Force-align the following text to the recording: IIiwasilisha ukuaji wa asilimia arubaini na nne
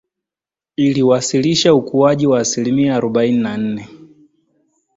IIiwasilisha 0.77 1.73
ukuaji 1.73 2.27
wa 2.27 2.39
asilimia 2.39 2.95
arubaini 2.95 3.37
na 3.39 3.57
nne 3.57 3.87